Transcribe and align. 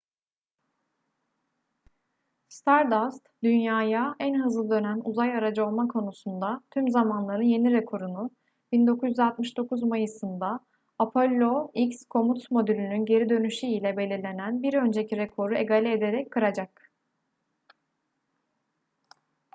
stardust 2.47 3.21
dünya'ya 3.43 4.15
en 4.19 4.39
hızlı 4.43 4.69
dönen 4.69 5.01
uzay 5.03 5.35
aracı 5.37 5.65
olma 5.65 5.87
konusunda 5.87 6.61
tüm 6.71 6.89
zamanların 6.89 7.41
yeni 7.43 7.73
rekorunu 7.73 8.29
1969 8.71 9.83
mayıs'ında 9.83 10.59
apollo 10.99 11.71
x 11.73 12.05
komut 12.09 12.51
modülünün 12.51 13.05
geri 13.05 13.29
dönüşü 13.29 13.67
ile 13.67 13.97
belirlenen 13.97 14.63
bir 14.63 14.73
önceki 14.73 15.17
rekoru 15.17 15.55
egale 15.55 15.91
ederek 15.93 16.31
kıracak 16.31 16.91